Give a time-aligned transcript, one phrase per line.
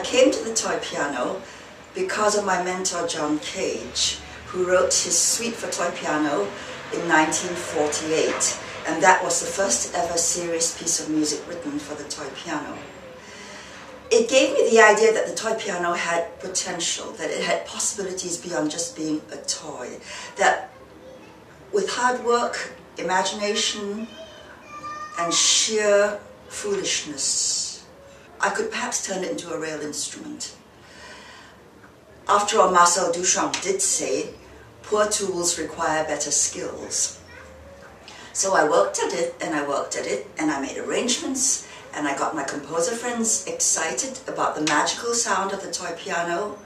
[0.00, 1.42] I came to the toy piano
[1.94, 6.48] because of my mentor John Cage, who wrote his suite for toy piano
[6.94, 8.58] in 1948,
[8.88, 12.78] and that was the first ever serious piece of music written for the toy piano.
[14.10, 18.38] It gave me the idea that the toy piano had potential, that it had possibilities
[18.38, 19.98] beyond just being a toy,
[20.36, 20.70] that
[21.74, 24.08] with hard work, imagination,
[25.18, 27.69] and sheer foolishness,
[28.42, 30.56] I could perhaps turn it into a real instrument.
[32.26, 34.30] After all, Marcel Duchamp did say,
[34.82, 37.20] poor tools require better skills.
[38.32, 42.06] So I worked at it and I worked at it and I made arrangements and
[42.06, 46.56] I got my composer friends excited about the magical sound of the toy piano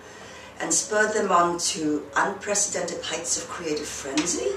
[0.60, 4.50] and spurred them on to unprecedented heights of creative frenzy.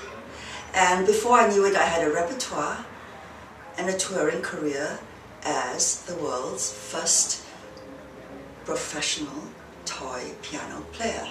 [0.75, 2.85] And before I knew it, I had a repertoire
[3.77, 4.99] and a touring career
[5.43, 7.43] as the world's first
[8.65, 9.43] professional
[9.85, 11.27] toy piano player.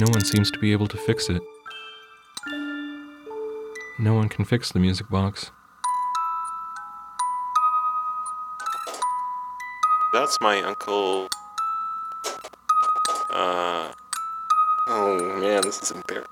[0.00, 1.42] No one seems to be able to fix it.
[3.98, 5.50] No one can fix the music box.
[10.12, 11.26] That's my uncle.
[13.30, 13.92] Uh.
[14.86, 16.30] Oh man, this is embarrassing.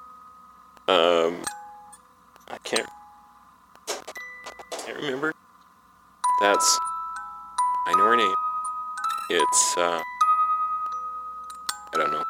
[0.86, 1.42] Um.
[2.48, 2.88] I can't.
[4.70, 5.34] Can't remember.
[6.40, 6.78] That's.
[7.88, 8.34] I know her name.
[9.30, 10.00] It's, uh.
[11.92, 12.22] I don't know.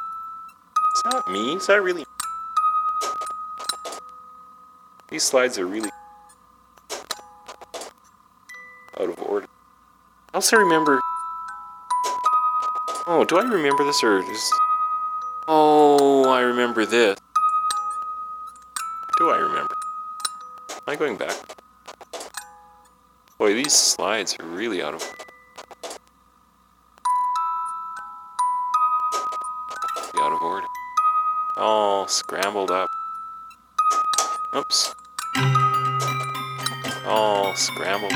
[1.07, 1.53] Is that me?
[1.55, 2.05] Is that really.
[5.09, 5.90] These slides are really.
[8.99, 9.47] out of order.
[10.33, 11.01] I also remember.
[13.07, 14.53] Oh, do I remember this or just.
[15.47, 17.16] Oh, I remember this.
[19.19, 19.75] Do I remember?
[20.71, 21.37] Am I going back?
[23.38, 25.03] Boy, these slides are really out of.
[25.03, 25.25] Out
[32.28, 32.90] scrambled up.
[34.56, 34.96] Oops.
[37.06, 38.12] All scrambled.